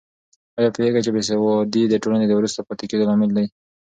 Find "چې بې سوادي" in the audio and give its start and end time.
1.05-1.83